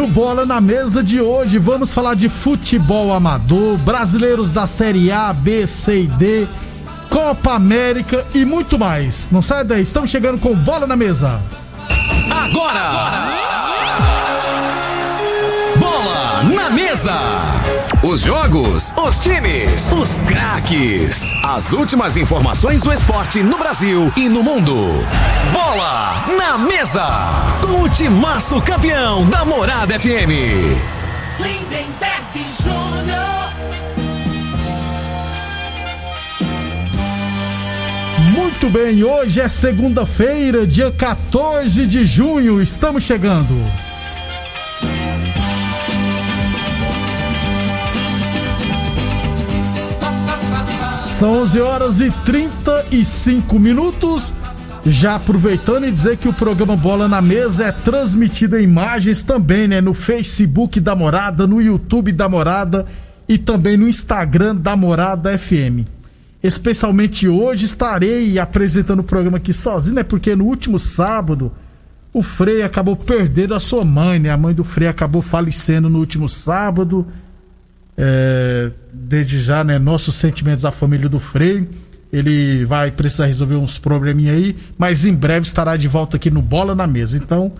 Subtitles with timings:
[0.00, 5.30] No Bola na Mesa de hoje, vamos falar de futebol amador, brasileiros da Série A,
[5.30, 6.48] B, C e D,
[7.10, 9.30] Copa América e muito mais.
[9.30, 11.38] Não sai daí, estamos chegando com Bola na Mesa.
[12.30, 13.28] Agora!
[15.76, 17.20] Bola na Mesa!
[18.02, 21.34] Os jogos, os times, os craques.
[21.44, 24.74] As últimas informações do esporte no Brasil e no mundo.
[25.52, 27.06] Bola na Mesa!
[27.60, 30.32] Com o timaço campeão da Morada FM.
[31.38, 33.30] Lindenberg Júnior.
[38.32, 43.89] Muito bem, hoje é segunda-feira, dia 14 de junho, estamos chegando.
[51.20, 54.32] São 11 horas e 35 minutos.
[54.86, 59.68] Já aproveitando e dizer que o programa Bola na Mesa é transmitido em imagens também,
[59.68, 59.82] né?
[59.82, 62.86] No Facebook da Morada, no YouTube da Morada
[63.28, 65.84] e também no Instagram da Morada FM.
[66.42, 70.02] Especialmente hoje estarei apresentando o programa aqui sozinho, né?
[70.02, 71.52] Porque no último sábado
[72.14, 74.30] o Frei acabou perdendo a sua mãe, né?
[74.30, 77.06] A mãe do Frei acabou falecendo no último sábado.
[77.96, 79.78] É, desde já, né?
[79.78, 81.68] Nossos sentimentos à família do Frei.
[82.12, 86.42] Ele vai precisar resolver uns probleminha aí, mas em breve estará de volta aqui no
[86.42, 87.16] Bola na Mesa.
[87.16, 87.52] Então,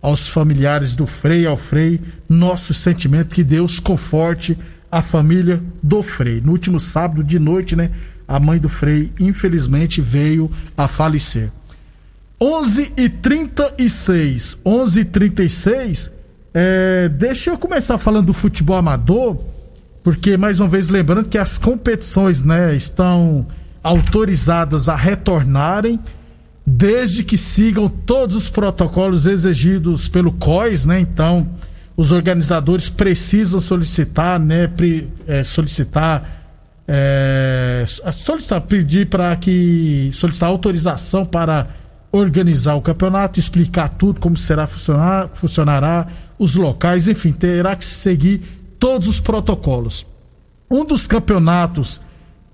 [0.00, 4.58] aos familiares do Frei, ao Frei, nosso sentimento que Deus conforte
[4.90, 6.40] a família do Frei.
[6.40, 7.90] No último sábado de noite, né?
[8.26, 11.50] A mãe do Frei, infelizmente, veio a falecer.
[12.40, 16.12] 11 e 36 11 e 36
[16.54, 19.42] é, deixa eu começar falando do futebol amador,
[20.02, 23.46] porque mais uma vez lembrando que as competições, né, estão
[23.82, 25.98] autorizadas a retornarem
[26.66, 31.00] desde que sigam todos os protocolos exigidos pelo COIS, né?
[31.00, 31.48] Então,
[31.96, 36.40] os organizadores precisam solicitar, né, pre, é, solicitar
[36.86, 41.68] é, solicitar, pedir para que solicitar autorização para
[42.10, 46.06] organizar o campeonato, explicar tudo, como será funcionar, funcionará,
[46.38, 48.42] os locais, enfim, terá que seguir
[48.82, 50.04] todos os protocolos.
[50.68, 52.00] Um dos campeonatos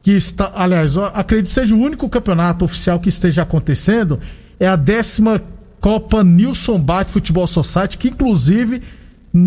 [0.03, 4.21] que está, aliás, acredito seja o único campeonato oficial que esteja acontecendo,
[4.61, 5.43] é a décima
[5.81, 8.83] Copa Nilson Bate Futebol Society, que inclusive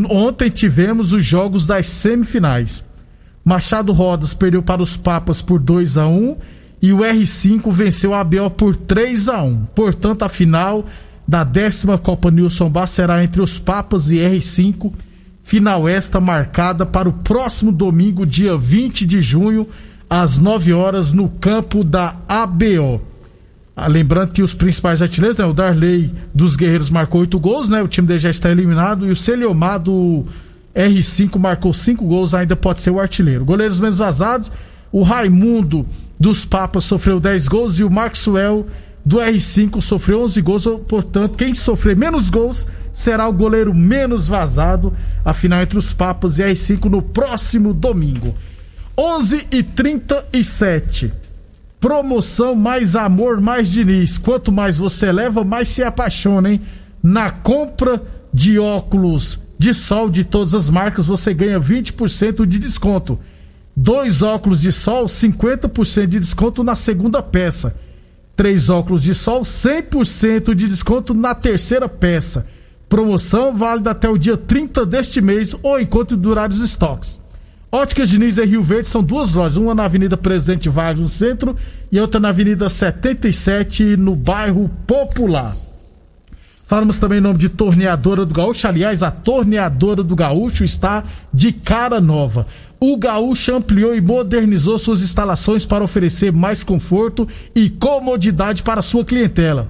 [0.10, 2.84] ontem tivemos os jogos das semifinais.
[3.46, 6.36] Machado Rodas perdeu para os Papas por 2 a 1
[6.82, 9.66] e o R5 venceu a ABO por 3 a 1.
[9.76, 10.84] Portanto, a final
[11.28, 14.92] da décima Copa Nilson Bar será entre os Papas e R5.
[15.44, 19.68] Final esta marcada para o próximo domingo, dia 20 de junho,
[20.10, 23.02] às 9 horas, no campo da ABO.
[23.76, 27.82] Ah, lembrando que os principais artilheiros, né, o Darley dos Guerreiros marcou 8 gols, né?
[27.82, 29.08] O time dele já está eliminado.
[29.08, 30.26] E o Celiomar do
[30.76, 33.46] R5 marcou 5 gols, ainda pode ser o artilheiro.
[33.46, 34.52] Goleiros menos vazados,
[34.92, 35.86] o Raimundo
[36.20, 38.68] dos Papas sofreu 10 gols e o Maxwell
[39.04, 44.94] do R5 sofreu 11 gols, portanto, quem sofrer menos gols será o goleiro menos vazado.
[45.26, 48.34] A final entre os Papas e R5 no próximo domingo.
[48.98, 51.12] 11 e 37.
[51.80, 54.18] Promoção mais amor, mais Diniz.
[54.18, 56.62] Quanto mais você leva, mais se apaixona, hein?
[57.02, 58.02] Na compra
[58.32, 63.20] de óculos de sol de todas as marcas, você ganha 20% de desconto.
[63.76, 67.76] Dois óculos de sol, 50% de desconto na segunda peça.
[68.42, 72.48] Três óculos de sol, 100% de desconto na terceira peça.
[72.90, 77.22] Promoção válida até o dia 30 deste mês ou enquanto durar os estoques.
[77.72, 81.56] Óticas Diniz e Rio Verde são duas lojas, uma na Avenida Presidente Vargas no centro
[81.92, 85.54] e outra na Avenida 77 no bairro Popular.
[86.72, 88.66] Falamos também em nome de Torneadora do Gaúcho.
[88.66, 91.04] Aliás, a Torneadora do Gaúcho está
[91.34, 92.48] de cara nova.
[92.80, 99.04] O Gaúcho ampliou e modernizou suas instalações para oferecer mais conforto e comodidade para sua
[99.04, 99.70] clientela.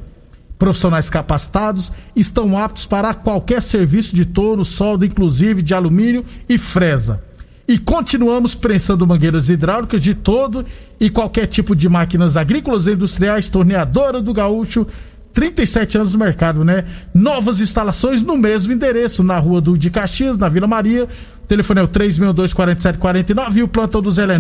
[0.59, 7.24] Profissionais capacitados estão aptos para qualquer serviço de torno, solda, inclusive de alumínio e fresa.
[7.68, 10.63] E continuamos prensando mangueiras hidráulicas de todo
[11.00, 14.86] e qualquer tipo de máquinas agrícolas e industriais, torneadora do Gaúcho
[15.33, 16.86] 37 anos no mercado, né?
[17.13, 21.06] Novas instalações no mesmo endereço, na rua do de Caxias, na Vila Maria.
[21.06, 24.39] O telefone é o 362-4749 e o plantão do Zé é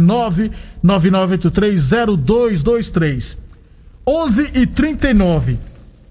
[0.83, 3.37] 999830223.
[4.05, 5.59] 11 e 39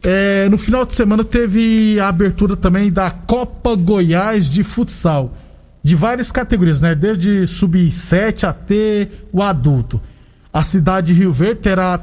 [0.05, 5.37] é, No final de semana teve a abertura também da Copa Goiás de Futsal.
[5.82, 6.94] De várias categorias, né?
[6.94, 10.00] Desde sub-7 até o adulto.
[10.52, 11.97] A cidade de Rio Verde terá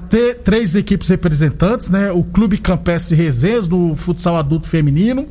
[0.44, 2.12] três equipes representantes, né?
[2.12, 5.28] O Clube Campestre Resenhas no futsal adulto feminino,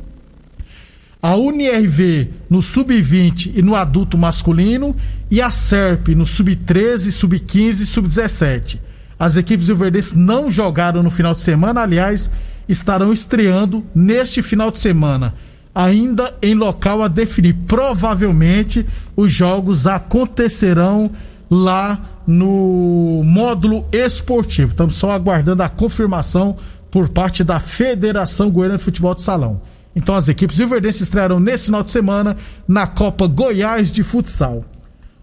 [1.19, 4.95] a UNIRV no sub-20 e no adulto masculino
[5.31, 8.77] e a SERP no sub-13, sub-15 e sub-17.
[9.19, 12.31] As equipes rioverdenses não jogaram no final de semana, aliás,
[12.69, 15.33] estarão estreando neste final de semana,
[15.73, 17.55] ainda em local a definir.
[17.67, 18.85] Provavelmente
[19.15, 21.11] os jogos acontecerão
[21.49, 24.71] lá no módulo esportivo.
[24.71, 26.57] Estamos só aguardando a confirmação
[26.91, 29.61] por parte da Federação Goiana de Futebol de Salão.
[29.95, 34.63] Então as equipes Verdense estrearão nesse final de semana na Copa Goiás de Futsal.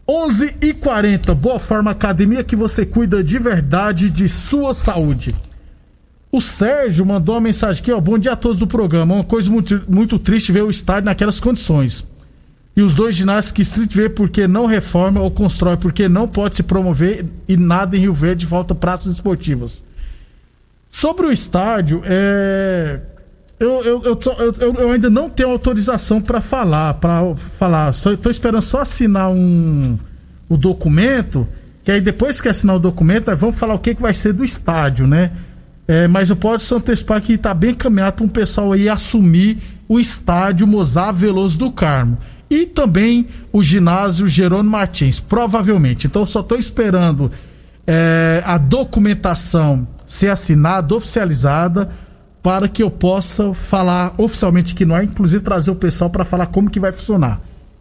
[0.06, 5.35] 11 e 40 Boa Forma Academia que você cuida de verdade de sua saúde.
[6.31, 8.00] O Sérgio mandou uma mensagem aqui, ó.
[8.00, 9.15] Bom dia a todos do programa.
[9.15, 12.05] Uma coisa muito, muito triste ver o estádio naquelas condições.
[12.76, 16.56] E os dois ginásios que Street vê porque não reforma ou constrói, porque não pode
[16.56, 19.85] se promover e nada em Rio Verde falta praças esportivas.
[20.91, 23.00] Sobre o estádio, é...
[23.61, 27.91] eu, eu, eu, eu, eu ainda não tenho autorização para falar, para falar.
[27.91, 29.97] Estou esperando só assinar um
[30.49, 31.49] o documento,
[31.85, 34.44] que aí depois que assinar o documento, vamos falar o que, que vai ser do
[34.44, 35.32] estádio, né?
[35.87, 40.00] É, mas eu posso antecipar que está bem caminhado para um pessoal aí assumir o
[40.00, 42.19] estádio Mozar Veloso do Carmo
[42.55, 46.06] e também o ginásio Jerônimo Martins, provavelmente.
[46.06, 47.31] Então só estou esperando
[47.85, 51.91] é, a documentação ser assinada, oficializada,
[52.41, 56.47] para que eu possa falar oficialmente que não é, inclusive trazer o pessoal para falar
[56.47, 57.41] como que vai funcionar.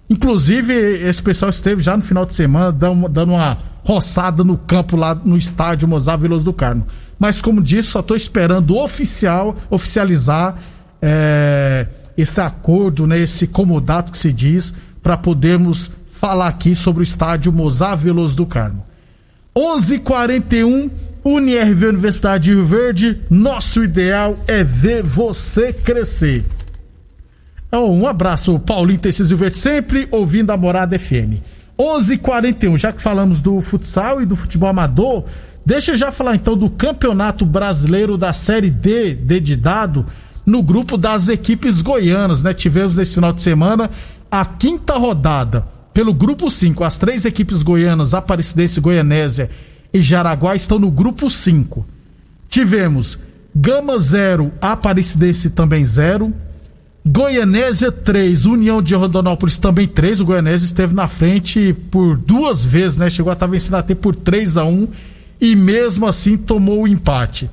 [0.09, 0.73] Inclusive,
[1.07, 5.37] esse pessoal esteve já no final de semana dando uma roçada no campo lá no
[5.37, 6.85] estádio Mozart Veloso do Carmo.
[7.19, 10.55] Mas como disse, só estou esperando oficial, oficializar.
[11.01, 11.87] É
[12.17, 17.51] esse acordo, né, esse comodato que se diz, para podermos falar aqui sobre o estádio
[17.51, 18.85] Mozar Veloso do Carmo.
[19.55, 20.89] 11:41
[21.25, 26.43] UniRV Universidade de Rio Verde, nosso ideal é ver você crescer.
[27.71, 31.41] Oh, um abraço, Paulinho Teciso Verde, sempre ouvindo a Morada FM.
[31.77, 35.25] 11:41 já que falamos do futsal e do futebol amador,
[35.65, 40.05] deixa eu já falar então do Campeonato Brasileiro da Série D, D de dado,
[40.45, 42.53] no grupo das equipes goianas, né?
[42.53, 43.89] Tivemos nesse final de semana
[44.29, 46.83] a quinta rodada pelo grupo 5.
[46.83, 49.49] As três equipes goianas, Aparecidense, Goianésia
[49.93, 51.85] e Jaraguá, estão no grupo 5.
[52.49, 53.19] Tivemos
[53.55, 56.33] Gama 0, Aparecidense também 0.
[57.05, 60.21] Goianésia 3, União de Rondonópolis também 3.
[60.21, 63.09] O Goianésia esteve na frente por duas vezes, né?
[63.09, 64.87] Chegou a estar vencendo até por 3 a 1
[65.39, 67.49] e mesmo assim tomou o empate.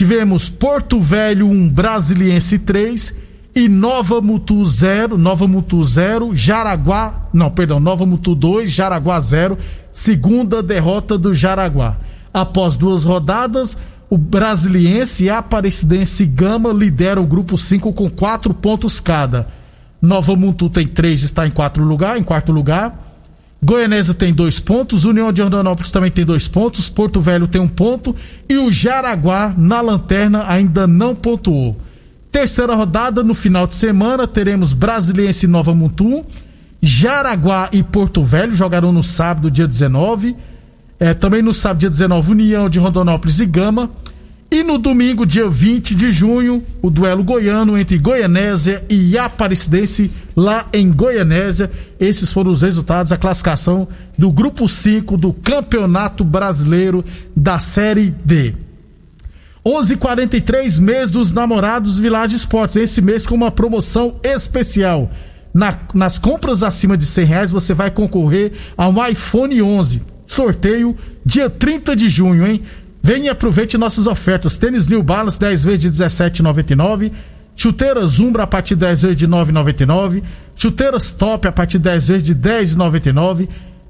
[0.00, 3.14] Tivemos Porto Velho 1, Brasiliense 3
[3.54, 9.58] e Nova Mutu 0, Nova Mutu 0, Jaraguá, não, perdão, Nova Mutu 2, Jaraguá 0,
[9.92, 11.98] segunda derrota do Jaraguá.
[12.32, 13.76] Após duas rodadas,
[14.08, 19.48] o Brasiliense e a Aparecidense Gama lideram o grupo 5 com quatro pontos cada.
[20.00, 22.98] Nova Mutu tem três, está em quatro lugar, em quarto lugar.
[23.62, 27.68] Goianésia tem dois pontos, União de Rondonópolis também tem dois pontos, Porto Velho tem um
[27.68, 28.16] ponto
[28.48, 31.76] e o Jaraguá na lanterna ainda não pontuou.
[32.32, 36.24] Terceira rodada no final de semana teremos Brasiliense e Nova Mutum,
[36.80, 40.34] Jaraguá e Porto Velho jogarão no sábado, dia 19.
[40.98, 43.90] É, também no sábado, dia 19, União de Rondonópolis e Gama.
[44.52, 50.66] E no domingo, dia 20 de junho, o duelo goiano entre Goianésia e Aparecidense, lá
[50.72, 51.70] em Goianésia.
[52.00, 53.86] Esses foram os resultados, a classificação
[54.18, 57.04] do grupo 5 do Campeonato Brasileiro
[57.36, 58.52] da Série D.
[59.64, 62.74] 11:43 mês dos namorados Village Esportes.
[62.74, 65.12] Esse mês com uma promoção especial.
[65.54, 70.02] Na, nas compras acima de 100 reais você vai concorrer a um iPhone 11.
[70.26, 72.62] Sorteio dia 30 de junho, hein?
[73.02, 74.58] Venha e aproveite nossas ofertas.
[74.58, 77.12] Tênis New Balance 10 vezes de 17,99.
[77.56, 80.22] Chuteiras Umbra a partir de 10 vezes de 9,99.
[80.54, 83.48] Chuteiras Top a partir de 10 vezes de 10,99.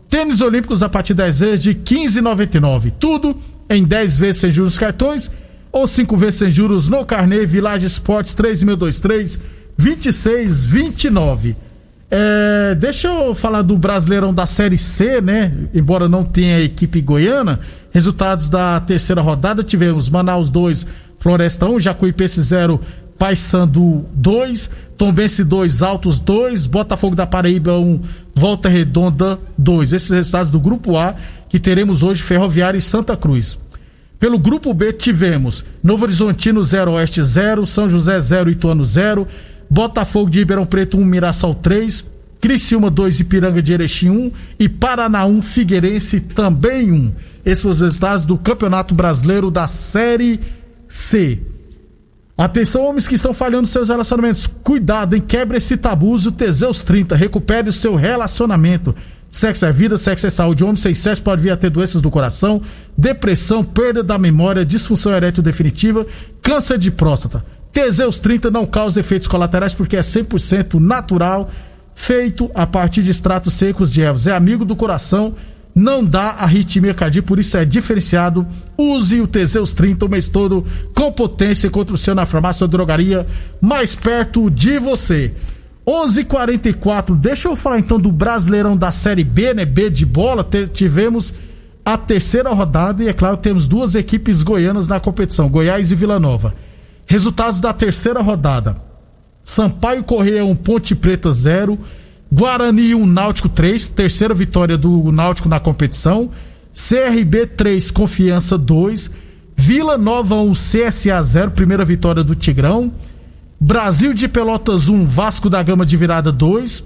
[0.08, 2.92] Tênis Olímpicos a partir de 10 vezes de 15,99.
[2.98, 3.36] Tudo
[3.68, 5.30] em 10 vezes sem juros cartões
[5.70, 11.69] ou 5 vezes sem juros no Carnê Village Esportes 3623 2629.
[12.10, 15.52] É, deixa eu falar do Brasileirão da Série C, né?
[15.72, 17.60] Embora não tenha equipe goiana,
[17.92, 20.86] resultados da terceira rodada tivemos Manaus 2,
[21.18, 22.80] Floresta 1, Jacuipense 0,
[23.16, 28.00] Paysandu 2, Tombense 2, Altos 2, Botafogo da Paraíba 1,
[28.34, 29.92] Volta Redonda 2.
[29.92, 31.14] Esses resultados do grupo A
[31.48, 33.60] que teremos hoje Ferroviária e Santa Cruz.
[34.18, 39.26] Pelo grupo B tivemos Novo Horizontino 0, Oeste 0, São José 0, Ituano 0,
[39.70, 42.04] Botafogo de Ribeirão Preto 1, Mirassol 3,
[42.40, 47.12] Criciúma 2, Ipiranga de Erechim 1 e Paraná 1, Figueirense também 1.
[47.44, 50.40] Esses foram os resultados do Campeonato Brasileiro da Série
[50.88, 51.38] C.
[52.36, 54.46] Atenção, homens que estão falhando seus relacionamentos.
[54.46, 55.20] Cuidado, hein?
[55.20, 57.14] Quebre esse tabu, o Teseus 30.
[57.14, 58.94] Recupere o seu relacionamento.
[59.30, 60.64] Sexo é vida, sexo é saúde.
[60.64, 62.60] Homem sem sexo pode vir a ter doenças do coração,
[62.96, 66.04] depressão, perda da memória, disfunção erétil definitiva,
[66.42, 67.44] câncer de próstata.
[67.72, 71.50] Teseus 30 não causa efeitos colaterais porque é 100% natural,
[71.94, 74.26] feito a partir de extratos secos de ervas.
[74.26, 75.34] É amigo do coração,
[75.74, 78.46] não dá arritmia cardíaca, por isso é diferenciado.
[78.76, 82.68] Use o Teseus 30 o mês todo com potência contra o seu na farmácia ou
[82.68, 83.26] drogaria
[83.60, 85.32] mais perto de você.
[85.86, 87.14] 11:44.
[87.16, 89.64] Deixa eu falar então do Brasileirão da Série B, né?
[89.64, 90.46] B de bola.
[90.72, 91.34] Tivemos
[91.84, 96.20] a terceira rodada e é claro, temos duas equipes goianas na competição, Goiás e Vila
[96.20, 96.54] Nova.
[97.10, 98.76] Resultados da terceira rodada:
[99.42, 101.76] Sampaio Correia 1, Ponte Preta 0,
[102.32, 106.30] Guarani 1, Náutico 3, terceira vitória do Náutico na competição.
[106.72, 109.10] CRB 3, Confiança 2,
[109.56, 112.92] Vila Nova 1, CSA 0, primeira vitória do Tigrão.
[113.60, 116.84] Brasil de Pelotas 1, Vasco da Gama de virada 2,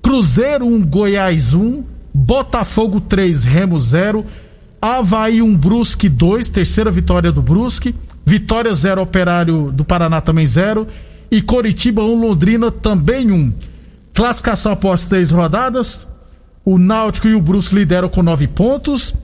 [0.00, 1.84] Cruzeiro 1, Goiás 1,
[2.14, 4.24] Botafogo 3, Remo 0,
[4.80, 7.94] Havaí 1, Brusque 2, terceira vitória do Brusque.
[8.24, 10.86] Vitória 0, Operário do Paraná também 0.
[11.30, 13.52] E Coritiba 1, Londrina também 1.
[14.14, 16.06] Classificação após seis rodadas.
[16.64, 19.14] O Náutico e o Brusque lideram com 9 pontos.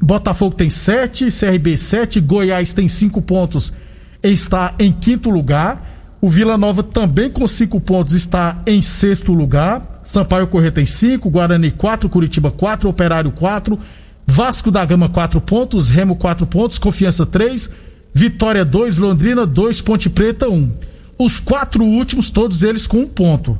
[0.00, 3.74] Botafogo tem 7, CRB 7, Goiás tem 5 pontos
[4.22, 5.88] está em quinto lugar.
[6.20, 10.00] O Vila Nova também com 5 pontos está em sexto lugar.
[10.02, 13.78] Sampaio Corrêa tem 5, Guarani 4, Curitiba 4, Operário 4,
[14.26, 17.70] Vasco da Gama 4 pontos, Remo 4 pontos, Confiança 3,
[18.12, 20.52] Vitória 2, Londrina 2, Ponte Preta 1.
[20.52, 20.72] Um.
[21.18, 23.58] Os quatro últimos, todos eles com um ponto.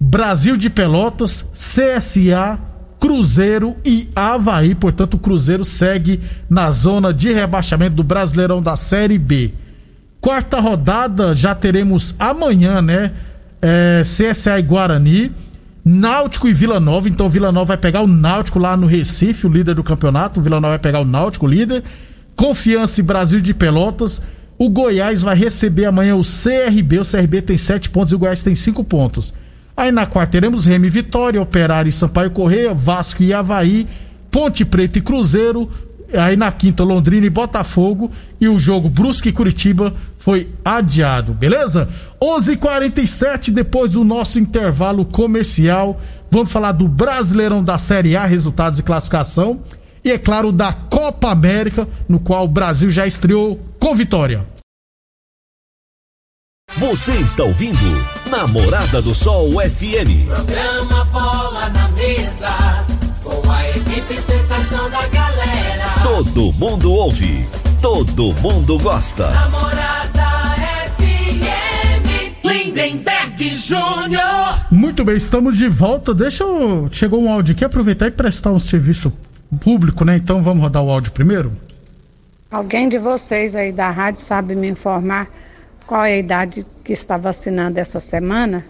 [0.00, 2.58] Brasil de Pelotas, CSA,
[2.98, 4.74] Cruzeiro e Havaí.
[4.74, 9.52] Portanto, o Cruzeiro segue na zona de rebaixamento do Brasileirão da Série B.
[10.20, 13.12] Quarta rodada já teremos amanhã, né?
[13.60, 15.32] É, CSA e Guarani.
[15.84, 17.08] Náutico e Vila Nova.
[17.08, 20.40] Então, Vila Nova vai pegar o Náutico lá no Recife, o líder do campeonato.
[20.40, 21.84] O Vila Nova vai pegar o Náutico, o líder.
[22.36, 24.22] Confiança e Brasil de Pelotas.
[24.58, 27.00] O Goiás vai receber amanhã o CRB.
[27.00, 29.32] O CRB tem 7 pontos e o Goiás tem 5 pontos.
[29.76, 33.86] Aí na quarta teremos Remy Vitória, Operário e Sampaio Correia, Vasco e Havaí,
[34.30, 35.70] Ponte Preta e Cruzeiro.
[36.14, 38.10] Aí na quinta, Londrina e Botafogo.
[38.40, 41.88] E o jogo Brusque e Curitiba foi adiado, beleza?
[42.20, 46.00] 11:47 h 47 depois do nosso intervalo comercial.
[46.30, 49.60] Vamos falar do Brasileirão da Série A, resultados e classificação
[50.06, 54.46] e, é claro, da Copa América, no qual o Brasil já estreou com vitória.
[56.76, 57.76] Você está ouvindo
[58.30, 60.28] Namorada do Sol FM.
[60.28, 62.48] Programa Bola na Mesa,
[63.24, 65.88] com a equipe sensação da galera.
[66.04, 67.44] Todo mundo ouve,
[67.82, 69.28] todo mundo gosta.
[69.30, 70.24] Namorada
[70.98, 74.66] FM, Lindenberg Júnior.
[74.70, 76.14] Muito bem, estamos de volta.
[76.14, 76.88] Deixa eu.
[76.92, 79.12] Chegou um áudio aqui, aproveitar e prestar um serviço
[79.60, 80.16] público, né?
[80.16, 81.52] Então vamos rodar o áudio primeiro?
[82.50, 85.28] Alguém de vocês aí da rádio sabe me informar
[85.86, 88.64] qual é a idade que está vacinando essa semana?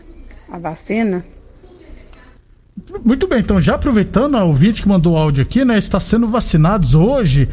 [0.51, 1.25] A vacina?
[3.03, 5.79] Muito bem, então já aproveitando, a ouvinte que mandou o áudio aqui, né?
[5.79, 7.49] Está sendo vacinados hoje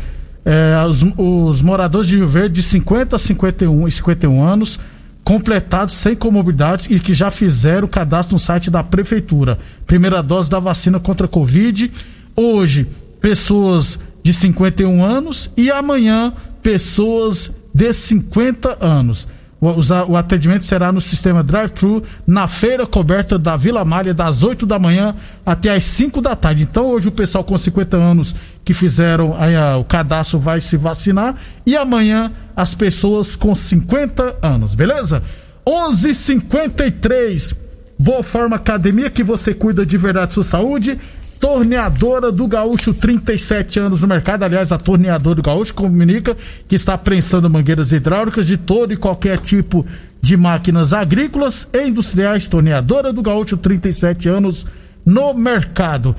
[0.46, 4.80] é, os, os, moradores de Rio Verde de 50 a 51 e 51 anos,
[5.24, 9.58] completados sem comorbidades e que já fizeram o cadastro no site da prefeitura.
[9.88, 11.90] Primeira dose da vacina contra a Covid.
[12.36, 12.88] Hoje,
[13.24, 19.30] pessoas de 51 anos e amanhã pessoas de 50 anos.
[19.62, 24.78] O, atendimento será no sistema drive-thru na feira coberta da Vila Malha das 8 da
[24.78, 25.16] manhã
[25.46, 26.64] até as 5 da tarde.
[26.64, 31.34] Então hoje o pessoal com 50 anos que fizeram aí, o cadastro vai se vacinar
[31.66, 35.24] e amanhã as pessoas com 50 anos, beleza?
[35.66, 37.56] 11:53.
[37.98, 41.00] Boa Forma Academia que você cuida de verdade sua saúde.
[41.44, 44.44] Torneadora do Gaúcho, 37 anos no mercado.
[44.44, 46.38] Aliás, a Torneadora do Gaúcho comunica
[46.70, 49.86] que está prensando mangueiras hidráulicas de todo e qualquer tipo
[50.22, 52.48] de máquinas agrícolas e industriais.
[52.48, 54.68] Torneadora do Gaúcho, 37 anos
[55.06, 56.16] no mercado.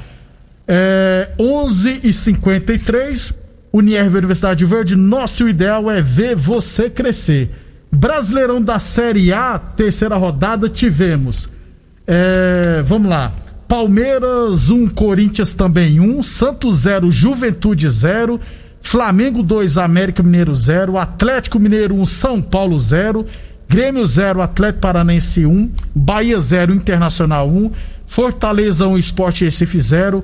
[0.69, 3.33] É, 11 e 53
[3.73, 7.51] Unirv Universidade Verde, nosso ideal é ver você crescer.
[7.91, 11.49] Brasileirão da Série A, terceira rodada, tivemos.
[12.07, 13.33] É, vamos lá.
[13.69, 18.41] Palmeiras 1, um, Corinthians também 1, um, Santos 0, Juventude 0,
[18.81, 23.27] Flamengo 2, América Mineiro 0, Atlético Mineiro 1, um, São Paulo 0,
[23.69, 27.71] Grêmio 0, Atlético Paranense 1, Bahia 0, Internacional 1,
[28.07, 30.23] Fortaleza 1, Esporte Recife 0,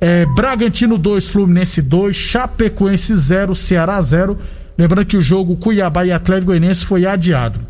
[0.00, 4.38] é, Bragantino 2, Fluminense 2, Chapecoense 0, Ceará 0.
[4.76, 7.60] Lembrando que o jogo Cuiabá e Atlético Goianiense foi adiado.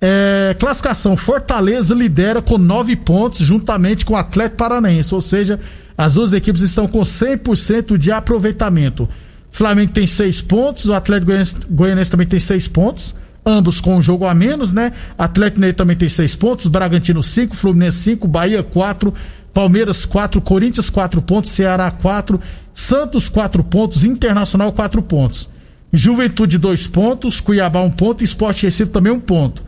[0.00, 5.58] É, classificação: Fortaleza lidera com 9 pontos, juntamente com o Atlético Paranaense, ou seja,
[5.96, 9.08] as duas equipes estão com 100% de aproveitamento.
[9.50, 11.32] Flamengo tem 6 pontos, o Atlético
[11.70, 13.14] Goianiense, também tem 6 pontos,
[13.44, 14.92] ambos com um jogo a menos, né?
[15.16, 19.12] Atlético Mineiro também tem 6 pontos, Bragantino 5, Fluminense 5, Bahia 4,
[19.52, 22.40] Palmeiras 4, Corinthians 4 pontos, Ceará 4,
[22.72, 25.50] Santos 4 pontos, Internacional 4 pontos.
[25.92, 29.67] Juventude 2 pontos, Cuiabá 1 um ponto, Esporte Recife também 1 um ponto.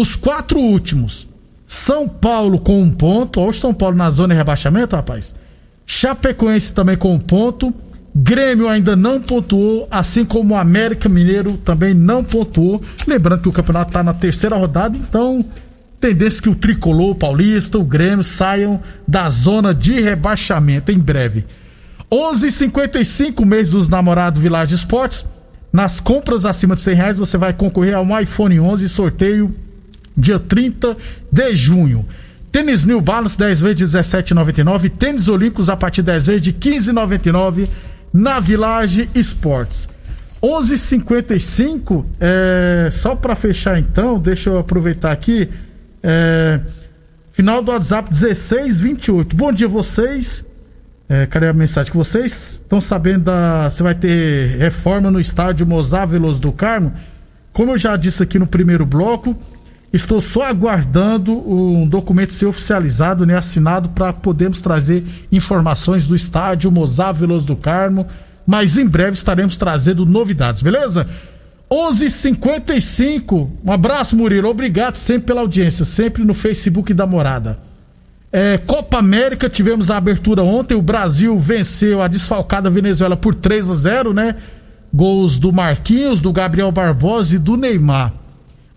[0.00, 1.26] Os quatro últimos,
[1.66, 5.34] São Paulo com 1 um ponto, hoje São Paulo na zona de rebaixamento, rapaz.
[5.84, 7.74] Chapecoense também com 1 um ponto.
[8.14, 12.80] Grêmio ainda não pontuou, assim como o América Mineiro também não pontuou.
[13.08, 15.44] Lembrando que o campeonato está na terceira rodada, então
[16.00, 21.44] tendência que o tricolor, o paulista, o Grêmio saiam da zona de rebaixamento em breve.
[22.08, 25.26] 11:55 mês dos namorados Village Esportes.
[25.72, 29.52] Nas compras acima de 100 reais você vai concorrer a um iPhone 11 sorteio
[30.18, 30.96] dia 30
[31.30, 32.04] de junho.
[32.50, 34.90] Tênis New Balance 10 vezes de 17,99.
[34.90, 37.68] Tênis Olímpicos a partir de 10 vezes de 15,99
[38.12, 39.88] na Village Esportes.
[40.42, 45.48] 11:55 é, só para fechar então, deixa eu aproveitar aqui.
[46.02, 46.60] É,
[47.32, 49.36] final do WhatsApp 1628.
[49.36, 50.44] Bom dia vocês.
[51.08, 51.90] É, cadê a mensagem?
[51.90, 53.68] Que vocês estão sabendo da.
[53.68, 56.92] Você vai ter reforma no estádio Mozar Veloso do Carmo.
[57.52, 59.36] Como eu já disse aqui no primeiro bloco,
[59.92, 66.70] estou só aguardando um documento ser oficializado, né, assinado, para podermos trazer informações do estádio
[66.70, 68.06] Mozar Veloso do Carmo.
[68.46, 71.06] Mas em breve estaremos trazendo novidades, beleza?
[71.70, 73.50] 11:55.
[73.64, 74.48] Um abraço, Murilo.
[74.48, 77.58] Obrigado sempre pela audiência, sempre no Facebook da Morada.
[78.30, 80.74] É, Copa América, tivemos a abertura ontem.
[80.74, 84.36] O Brasil venceu a desfalcada Venezuela por 3 a 0, né?
[84.92, 88.12] Gols do Marquinhos, do Gabriel Barbosa e do Neymar.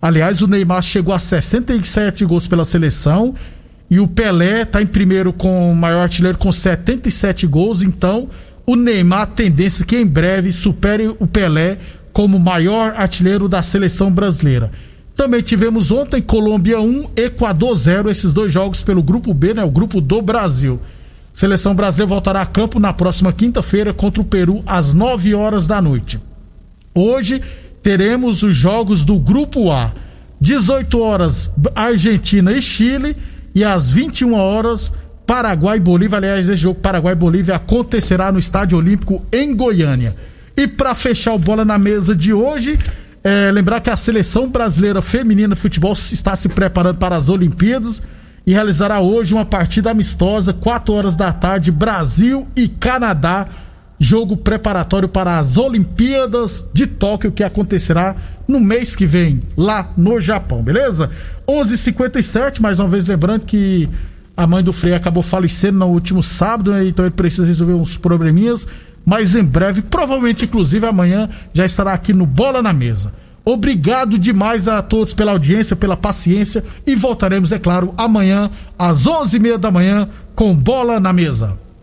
[0.02, 3.36] Aliás, o Neymar chegou a 67 gols pela seleção
[3.90, 7.84] e o Pelé está em primeiro com o maior artilheiro com 77 gols.
[7.84, 8.28] Então,
[8.66, 11.78] o Neymar, tendência que em breve supere o Pelé
[12.12, 14.72] como maior artilheiro da seleção brasileira.
[15.16, 19.70] Também tivemos ontem Colômbia 1, Equador 0, esses dois jogos pelo grupo B, né, o
[19.70, 20.80] grupo do Brasil.
[21.34, 25.82] Seleção brasileira voltará a campo na próxima quinta-feira contra o Peru às 9 horas da
[25.82, 26.20] noite.
[26.94, 27.42] Hoje
[27.82, 29.92] teremos os jogos do grupo A.
[30.40, 33.16] 18 horas Argentina e Chile
[33.54, 34.92] e às 21 horas
[35.26, 36.18] Paraguai e Bolívia.
[36.18, 40.16] Aliás, esse jogo Paraguai e Bolívia acontecerá no Estádio Olímpico em Goiânia.
[40.58, 42.78] E para fechar o bola na mesa de hoje,
[43.24, 48.04] é, lembrar que a seleção brasileira feminina de futebol está se preparando para as Olimpíadas
[48.46, 53.48] e realizará hoje uma partida amistosa, 4 horas da tarde, Brasil e Canadá.
[54.04, 58.16] Jogo preparatório para as Olimpíadas de Tóquio que acontecerá
[58.48, 61.12] no mês que vem, lá no Japão, beleza?
[61.48, 63.88] 11:57 h 57 mais uma vez lembrando que
[64.36, 66.88] a mãe do Frei acabou falecendo no último sábado, né?
[66.88, 68.68] então ele precisa resolver uns probleminhas
[69.06, 73.14] mas em breve, provavelmente inclusive amanhã, já estará aqui no Bola na Mesa.
[73.46, 79.38] Obrigado demais a todos pela audiência, pela paciência e voltaremos, é claro, amanhã às onze
[79.38, 81.56] e meia da manhã com Bola na Mesa.